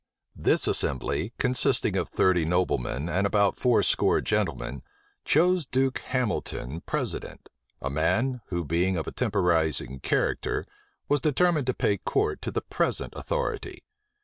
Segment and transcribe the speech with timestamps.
[0.35, 4.81] This assembly, consisting of thirty noblemen and about four score gentlemen,
[5.25, 7.49] chose Duke Hamilton president;
[7.83, 10.65] a man who, being of a temporizing character,
[11.07, 13.83] was determined to pay court to the present authority.